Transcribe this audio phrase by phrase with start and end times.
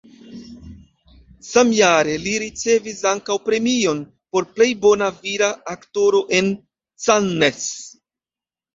[1.47, 6.53] Samjare li ricevis ankaŭ premion por plej bona vira aktoro en
[7.09, 7.65] Cannes.